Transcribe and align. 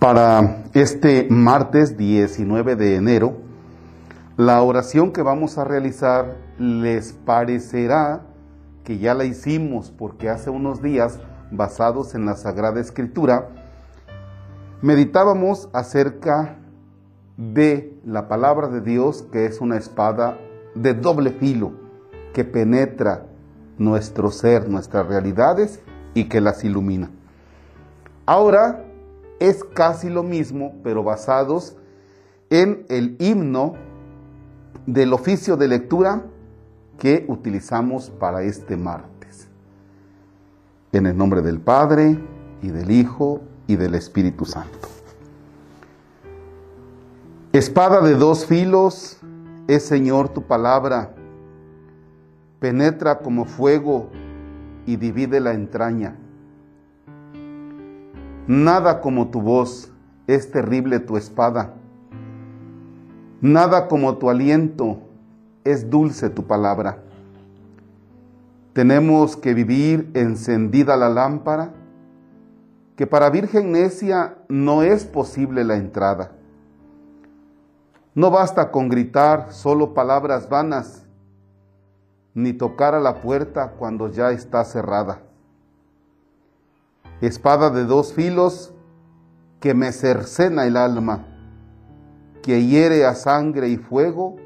Para 0.00 0.62
este 0.72 1.26
martes 1.28 1.98
19 1.98 2.74
de 2.74 2.96
enero, 2.96 3.36
la 4.38 4.62
oración 4.62 5.12
que 5.12 5.20
vamos 5.20 5.58
a 5.58 5.64
realizar 5.64 6.38
les 6.58 7.12
parecerá 7.12 8.22
que 8.82 8.96
ya 8.96 9.12
la 9.12 9.26
hicimos 9.26 9.90
porque 9.90 10.30
hace 10.30 10.48
unos 10.48 10.80
días, 10.80 11.20
basados 11.50 12.14
en 12.14 12.24
la 12.24 12.36
Sagrada 12.36 12.80
Escritura, 12.80 13.50
meditábamos 14.80 15.68
acerca 15.74 16.56
de 17.36 17.94
la 18.06 18.26
palabra 18.26 18.68
de 18.68 18.80
Dios 18.80 19.26
que 19.30 19.44
es 19.44 19.60
una 19.60 19.76
espada 19.76 20.38
de 20.74 20.94
doble 20.94 21.32
filo 21.32 21.72
que 22.32 22.44
penetra 22.44 23.26
nuestro 23.76 24.30
ser, 24.30 24.66
nuestras 24.66 25.06
realidades 25.06 25.82
y 26.14 26.24
que 26.30 26.40
las 26.40 26.64
ilumina. 26.64 27.10
Ahora 28.24 28.86
es 29.40 29.64
casi 29.64 30.08
lo 30.08 30.22
mismo, 30.22 30.74
pero 30.84 31.02
basados 31.02 31.76
en 32.50 32.84
el 32.88 33.16
himno 33.18 33.74
del 34.86 35.12
oficio 35.12 35.56
de 35.56 35.68
lectura 35.68 36.22
que 36.98 37.24
utilizamos 37.28 38.10
para 38.10 38.42
este 38.42 38.76
martes. 38.76 39.48
En 40.92 41.06
el 41.06 41.16
nombre 41.16 41.42
del 41.42 41.60
Padre 41.60 42.18
y 42.62 42.68
del 42.68 42.90
Hijo 42.90 43.40
y 43.66 43.76
del 43.76 43.94
Espíritu 43.94 44.44
Santo. 44.44 44.88
Espada 47.52 48.00
de 48.02 48.14
dos 48.14 48.46
filos 48.46 49.18
es 49.66 49.84
Señor 49.84 50.28
tu 50.28 50.42
palabra, 50.42 51.14
penetra 52.58 53.18
como 53.20 53.44
fuego 53.44 54.10
y 54.86 54.96
divide 54.96 55.40
la 55.40 55.54
entraña. 55.54 56.16
Nada 58.46 59.00
como 59.00 59.28
tu 59.28 59.40
voz, 59.40 59.92
es 60.26 60.50
terrible 60.50 61.00
tu 61.00 61.16
espada. 61.16 61.74
Nada 63.40 63.88
como 63.88 64.16
tu 64.16 64.28
aliento, 64.30 64.98
es 65.64 65.88
dulce 65.90 66.30
tu 66.30 66.46
palabra. 66.46 66.98
Tenemos 68.72 69.36
que 69.36 69.54
vivir 69.54 70.10
encendida 70.14 70.96
la 70.96 71.08
lámpara, 71.08 71.72
que 72.96 73.06
para 73.06 73.30
virgen 73.30 73.72
necia 73.72 74.36
no 74.48 74.82
es 74.82 75.04
posible 75.04 75.64
la 75.64 75.76
entrada. 75.76 76.32
No 78.14 78.30
basta 78.30 78.70
con 78.70 78.88
gritar 78.88 79.52
solo 79.52 79.94
palabras 79.94 80.48
vanas, 80.48 81.06
ni 82.34 82.52
tocar 82.52 82.94
a 82.94 83.00
la 83.00 83.22
puerta 83.22 83.72
cuando 83.78 84.08
ya 84.08 84.32
está 84.32 84.64
cerrada. 84.64 85.20
Espada 87.20 87.70
de 87.70 87.84
dos 87.84 88.14
filos 88.14 88.72
que 89.60 89.74
me 89.74 89.92
cercena 89.92 90.66
el 90.66 90.76
alma, 90.76 91.26
que 92.42 92.64
hiere 92.64 93.04
a 93.04 93.14
sangre 93.14 93.68
y 93.68 93.76
fuego 93.76 94.36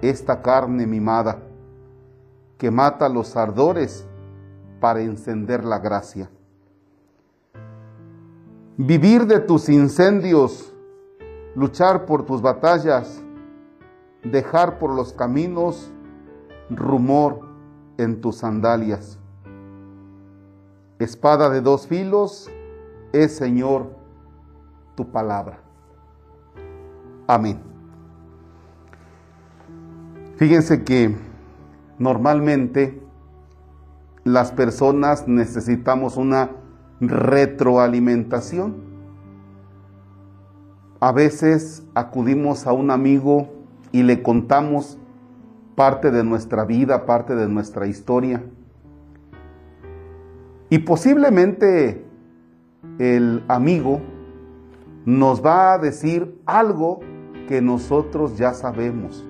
esta 0.00 0.40
carne 0.40 0.86
mimada, 0.86 1.38
que 2.56 2.70
mata 2.70 3.08
los 3.08 3.36
ardores 3.36 4.06
para 4.80 5.00
encender 5.00 5.64
la 5.64 5.80
gracia. 5.80 6.30
Vivir 8.76 9.26
de 9.26 9.40
tus 9.40 9.68
incendios 9.68 10.72
luchar 11.56 12.06
por 12.06 12.24
tus 12.24 12.40
batallas, 12.40 13.20
dejar 14.22 14.78
por 14.78 14.94
los 14.94 15.12
caminos 15.12 15.90
rumor 16.70 17.40
en 17.96 18.20
tus 18.20 18.36
sandalias. 18.36 19.17
Espada 20.98 21.50
de 21.50 21.60
dos 21.60 21.86
filos 21.86 22.50
es, 23.12 23.36
Señor, 23.36 23.90
tu 24.96 25.10
palabra. 25.10 25.60
Amén. 27.26 27.60
Fíjense 30.36 30.84
que 30.84 31.16
normalmente 31.98 33.02
las 34.24 34.52
personas 34.52 35.26
necesitamos 35.26 36.16
una 36.16 36.50
retroalimentación 37.00 38.88
a 41.00 41.12
veces 41.12 41.84
acudimos 41.94 42.66
a 42.66 42.72
un 42.72 42.90
amigo 42.90 43.48
y 43.92 44.02
le 44.02 44.20
contamos 44.20 44.98
parte 45.76 46.10
de 46.10 46.24
nuestra 46.24 46.64
vida, 46.64 47.06
parte 47.06 47.36
de 47.36 47.48
nuestra 47.48 47.86
historia. 47.86 48.42
Y 50.70 50.80
posiblemente 50.80 52.04
el 52.98 53.42
amigo 53.48 54.00
nos 55.04 55.44
va 55.44 55.72
a 55.72 55.78
decir 55.78 56.40
algo 56.44 57.00
que 57.48 57.62
nosotros 57.62 58.36
ya 58.36 58.52
sabemos, 58.52 59.26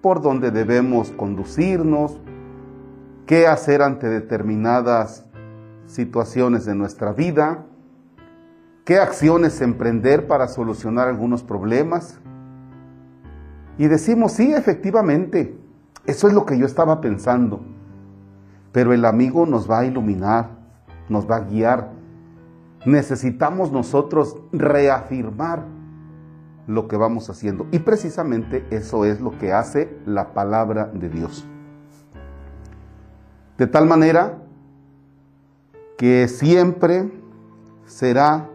por 0.00 0.20
dónde 0.20 0.50
debemos 0.50 1.12
conducirnos, 1.12 2.20
qué 3.26 3.46
hacer 3.46 3.82
ante 3.82 4.08
determinadas 4.08 5.24
situaciones 5.86 6.64
de 6.64 6.74
nuestra 6.74 7.12
vida, 7.12 7.64
qué 8.84 8.98
acciones 8.98 9.60
emprender 9.60 10.26
para 10.26 10.48
solucionar 10.48 11.08
algunos 11.08 11.44
problemas. 11.44 12.20
Y 13.78 13.86
decimos, 13.86 14.32
sí, 14.32 14.52
efectivamente, 14.52 15.56
eso 16.06 16.26
es 16.26 16.34
lo 16.34 16.44
que 16.44 16.58
yo 16.58 16.66
estaba 16.66 17.00
pensando. 17.00 17.60
Pero 18.74 18.92
el 18.92 19.04
amigo 19.04 19.46
nos 19.46 19.70
va 19.70 19.78
a 19.78 19.84
iluminar, 19.86 20.50
nos 21.08 21.30
va 21.30 21.36
a 21.36 21.40
guiar. 21.44 21.92
Necesitamos 22.84 23.70
nosotros 23.70 24.36
reafirmar 24.50 25.62
lo 26.66 26.88
que 26.88 26.96
vamos 26.96 27.30
haciendo. 27.30 27.68
Y 27.70 27.78
precisamente 27.78 28.66
eso 28.70 29.04
es 29.04 29.20
lo 29.20 29.38
que 29.38 29.52
hace 29.52 29.96
la 30.06 30.34
palabra 30.34 30.90
de 30.92 31.08
Dios. 31.08 31.46
De 33.58 33.68
tal 33.68 33.86
manera 33.86 34.38
que 35.96 36.26
siempre 36.26 37.12
será 37.86 38.50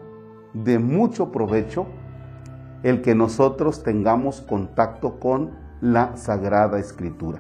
de 0.54 0.80
mucho 0.80 1.32
provecho 1.32 1.86
el 2.84 3.02
que 3.02 3.16
nosotros 3.16 3.84
tengamos 3.84 4.42
contacto 4.42 5.18
con 5.18 5.52
la 5.80 6.18
Sagrada 6.18 6.78
Escritura. 6.78 7.40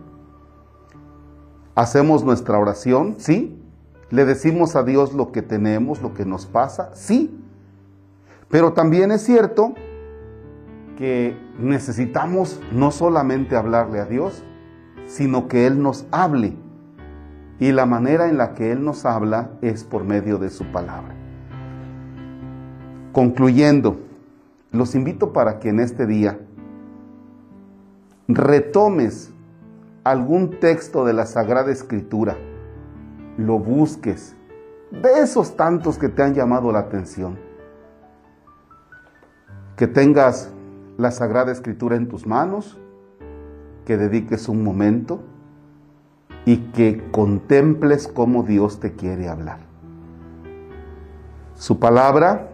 Hacemos 1.79 2.25
nuestra 2.25 2.59
oración, 2.59 3.15
sí. 3.19 3.57
Le 4.09 4.25
decimos 4.25 4.75
a 4.75 4.83
Dios 4.83 5.13
lo 5.13 5.31
que 5.31 5.41
tenemos, 5.41 6.01
lo 6.01 6.13
que 6.13 6.25
nos 6.25 6.45
pasa, 6.45 6.93
sí. 6.93 7.39
Pero 8.49 8.73
también 8.73 9.13
es 9.13 9.23
cierto 9.23 9.75
que 10.97 11.37
necesitamos 11.57 12.59
no 12.73 12.91
solamente 12.91 13.55
hablarle 13.55 14.01
a 14.01 14.05
Dios, 14.05 14.43
sino 15.07 15.47
que 15.47 15.67
Él 15.67 15.81
nos 15.81 16.05
hable. 16.11 16.53
Y 17.61 17.71
la 17.71 17.85
manera 17.85 18.27
en 18.27 18.37
la 18.37 18.55
que 18.55 18.73
Él 18.73 18.83
nos 18.83 19.05
habla 19.05 19.51
es 19.61 19.85
por 19.85 20.03
medio 20.03 20.37
de 20.37 20.49
su 20.49 20.65
palabra. 20.65 21.15
Concluyendo, 23.13 24.01
los 24.73 24.95
invito 24.95 25.31
para 25.31 25.59
que 25.59 25.69
en 25.69 25.79
este 25.79 26.05
día 26.05 26.39
retomes 28.27 29.31
algún 30.11 30.59
texto 30.59 31.05
de 31.05 31.13
la 31.13 31.25
Sagrada 31.25 31.71
Escritura, 31.71 32.35
lo 33.37 33.59
busques, 33.59 34.35
de 34.91 35.21
esos 35.21 35.55
tantos 35.55 35.99
que 35.99 36.09
te 36.09 36.23
han 36.23 36.33
llamado 36.33 36.71
la 36.71 36.79
atención, 36.79 37.37
que 39.75 39.87
tengas 39.87 40.51
la 40.97 41.11
Sagrada 41.11 41.51
Escritura 41.51 41.95
en 41.95 42.07
tus 42.07 42.25
manos, 42.25 42.79
que 43.85 43.97
dediques 43.97 44.49
un 44.49 44.63
momento 44.63 45.21
y 46.43 46.71
que 46.71 47.11
contemples 47.11 48.07
cómo 48.07 48.41
Dios 48.43 48.79
te 48.79 48.93
quiere 48.93 49.29
hablar. 49.29 49.59
Su 51.53 51.77
palabra 51.77 52.49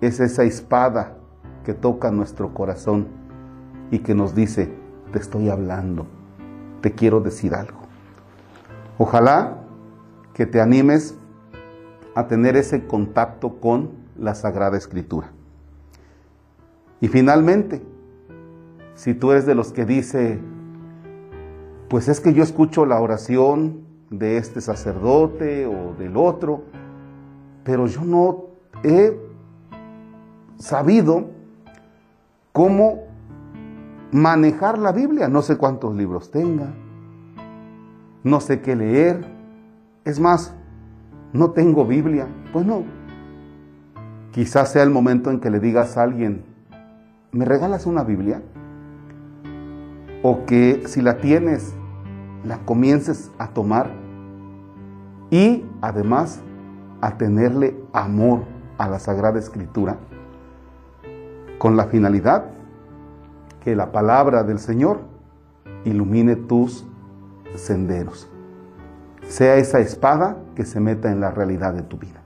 es 0.00 0.18
esa 0.18 0.42
espada 0.42 1.16
que 1.64 1.74
toca 1.74 2.10
nuestro 2.10 2.52
corazón 2.54 3.06
y 3.92 4.00
que 4.00 4.14
nos 4.14 4.34
dice, 4.34 4.72
te 5.12 5.18
estoy 5.18 5.48
hablando, 5.48 6.06
te 6.80 6.92
quiero 6.92 7.20
decir 7.20 7.54
algo. 7.54 7.78
Ojalá 8.98 9.58
que 10.34 10.46
te 10.46 10.60
animes 10.60 11.16
a 12.14 12.26
tener 12.26 12.56
ese 12.56 12.86
contacto 12.86 13.60
con 13.60 13.90
la 14.16 14.34
Sagrada 14.34 14.76
Escritura. 14.76 15.30
Y 17.00 17.08
finalmente, 17.08 17.82
si 18.94 19.14
tú 19.14 19.30
eres 19.30 19.46
de 19.46 19.54
los 19.54 19.72
que 19.72 19.84
dice, 19.84 20.38
pues 21.88 22.08
es 22.08 22.20
que 22.20 22.34
yo 22.34 22.42
escucho 22.42 22.86
la 22.86 23.00
oración 23.00 23.84
de 24.10 24.36
este 24.36 24.60
sacerdote 24.60 25.66
o 25.66 25.94
del 25.98 26.16
otro, 26.16 26.64
pero 27.62 27.86
yo 27.86 28.02
no 28.02 28.46
he 28.82 29.16
sabido 30.58 31.26
cómo 32.52 33.07
manejar 34.12 34.78
la 34.78 34.92
Biblia. 34.92 35.28
No 35.28 35.42
sé 35.42 35.56
cuántos 35.56 35.94
libros 35.94 36.30
tenga, 36.30 36.74
no 38.24 38.40
sé 38.40 38.60
qué 38.60 38.76
leer. 38.76 39.24
Es 40.04 40.20
más, 40.20 40.54
no 41.32 41.50
tengo 41.50 41.84
Biblia. 41.84 42.26
Pues 42.52 42.66
no. 42.66 42.82
Quizás 44.32 44.72
sea 44.72 44.82
el 44.82 44.90
momento 44.90 45.30
en 45.30 45.40
que 45.40 45.50
le 45.50 45.60
digas 45.60 45.96
a 45.96 46.02
alguien, 46.02 46.44
¿me 47.32 47.44
regalas 47.44 47.86
una 47.86 48.04
Biblia? 48.04 48.42
O 50.22 50.44
que 50.46 50.82
si 50.86 51.02
la 51.02 51.18
tienes, 51.18 51.74
la 52.44 52.58
comiences 52.58 53.30
a 53.38 53.48
tomar 53.48 53.90
y 55.30 55.64
además 55.80 56.40
a 57.00 57.16
tenerle 57.16 57.76
amor 57.92 58.44
a 58.78 58.88
la 58.88 58.98
Sagrada 58.98 59.38
Escritura 59.38 59.98
con 61.58 61.76
la 61.76 61.86
finalidad 61.86 62.57
que 63.62 63.76
la 63.76 63.92
palabra 63.92 64.42
del 64.44 64.58
Señor 64.58 65.00
ilumine 65.84 66.36
tus 66.36 66.86
senderos. 67.54 68.28
Sea 69.26 69.56
esa 69.56 69.80
espada 69.80 70.36
que 70.54 70.64
se 70.64 70.80
meta 70.80 71.10
en 71.10 71.20
la 71.20 71.30
realidad 71.30 71.74
de 71.74 71.82
tu 71.82 71.98
vida. 71.98 72.20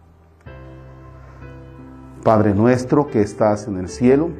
Padre 2.22 2.54
nuestro 2.54 3.08
que 3.08 3.20
estás 3.20 3.66
en 3.66 3.76
el 3.76 3.88
cielo, 3.88 4.30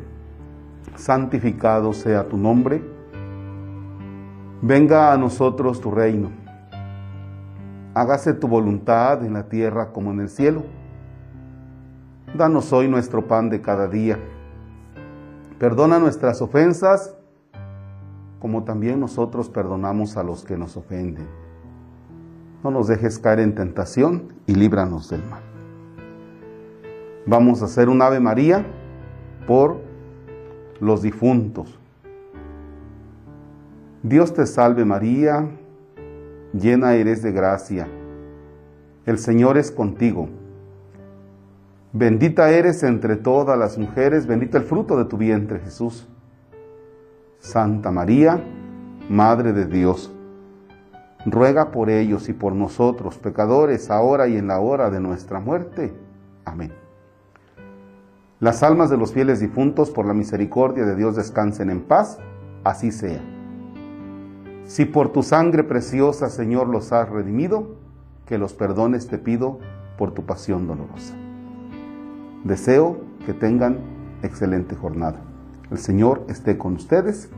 santificado 0.95 1.93
sea 1.93 2.29
tu 2.29 2.37
nombre. 2.37 2.83
Venga 4.61 5.13
a 5.13 5.17
nosotros 5.17 5.81
tu 5.81 5.91
reino. 5.91 6.31
Hágase 7.95 8.35
tu 8.35 8.47
voluntad 8.47 9.25
en 9.25 9.33
la 9.33 9.49
tierra 9.49 9.93
como 9.93 10.13
en 10.13 10.21
el 10.21 10.29
cielo. 10.29 10.63
Danos 12.37 12.73
hoy 12.73 12.89
nuestro 12.89 13.27
pan 13.27 13.51
de 13.51 13.61
cada 13.61 13.89
día. 13.89 14.19
Perdona 15.63 16.01
nuestras 16.01 16.43
ofensas 16.43 17.15
como 18.41 18.65
también 18.65 18.99
nosotros 18.99 19.49
perdonamos 19.49 20.17
a 20.17 20.25
los 20.25 20.43
que 20.45 20.57
nos 20.57 20.77
ofenden. 20.77 21.29
No 22.65 22.73
nos 22.73 22.89
dejes 22.89 23.21
caer 23.21 23.39
en 23.39 23.55
tentación 23.55 24.33
y 24.49 24.57
líbranos 24.57 25.09
del 25.09 25.23
mal. 25.23 25.45
Vamos 27.27 27.63
a 27.63 27.67
hacer 27.67 27.89
un 27.89 28.03
Ave 28.03 28.19
María 28.19 28.67
por 29.47 29.79
los 30.81 31.01
difuntos. 31.01 31.79
Dios 34.03 34.35
te 34.35 34.47
salve 34.47 34.85
María, 34.85 35.49
llena 36.53 36.95
eres 36.95 37.23
de 37.23 37.31
gracia. 37.31 37.87
El 39.07 39.17
Señor 39.17 39.59
es 39.59 39.71
contigo. 39.71 40.29
Bendita 41.95 42.51
eres 42.51 42.83
entre 42.85 43.17
todas 43.17 43.59
las 43.59 43.77
mujeres, 43.77 44.27
bendito 44.27 44.57
el 44.57 44.65
fruto 44.65 44.97
de 44.97 45.05
tu 45.05 45.19
vientre 45.19 45.61
Jesús. 45.61 46.09
Santa 47.39 47.91
María, 47.91 48.43
Madre 49.11 49.53
de 49.53 49.67
Dios, 49.67 50.11
ruega 51.27 51.71
por 51.71 51.91
ellos 51.91 52.31
y 52.31 52.33
por 52.33 52.55
nosotros, 52.55 53.19
pecadores, 53.19 53.91
ahora 53.91 54.27
y 54.27 54.39
en 54.39 54.47
la 54.47 54.61
hora 54.61 54.89
de 54.89 55.01
nuestra 55.01 55.39
muerte. 55.39 55.93
Amén. 56.47 56.73
Las 58.41 58.63
almas 58.63 58.89
de 58.89 58.97
los 58.97 59.13
fieles 59.13 59.41
difuntos, 59.41 59.91
por 59.91 60.07
la 60.07 60.15
misericordia 60.15 60.87
de 60.87 60.97
Dios, 60.97 61.15
descansen 61.15 61.69
en 61.69 61.83
paz, 61.83 62.19
así 62.65 62.91
sea. 62.91 63.21
Si 64.65 64.87
por 64.87 65.13
tu 65.13 65.23
sangre 65.23 65.63
preciosa, 65.63 66.31
Señor, 66.31 66.69
los 66.69 66.91
has 66.93 67.09
redimido, 67.11 67.77
que 68.25 68.39
los 68.39 68.55
perdones 68.55 69.09
te 69.09 69.19
pido 69.19 69.59
por 69.99 70.13
tu 70.13 70.25
pasión 70.25 70.67
dolorosa. 70.67 71.15
Deseo 72.45 73.01
que 73.25 73.35
tengan 73.35 73.79
excelente 74.23 74.75
jornada. 74.75 75.21
El 75.71 75.79
Señor 75.79 76.25
esté 76.29 76.59
con 76.59 76.75
ustedes. 76.75 77.31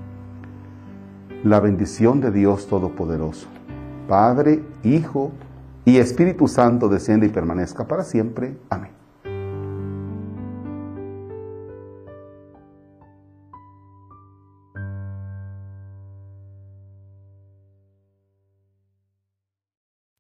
La 1.43 1.61
bendición 1.61 2.21
de 2.23 2.31
Dios 2.31 2.69
Todopoderoso, 2.69 3.49
Padre, 4.09 4.63
Hijo 4.83 5.31
y 5.85 5.99
Espíritu 5.99 6.49
Santo 6.49 6.89
descienda 6.89 7.27
y 7.27 7.29
permanezca 7.29 7.87
para 7.87 8.03
siempre. 8.03 8.57
Amén. 8.71 8.94